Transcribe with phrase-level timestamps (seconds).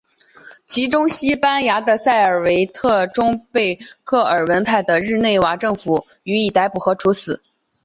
[0.65, 7.39] 其中西班牙的塞尔维特终被克尔文派的日内瓦政府予以逮捕和处死。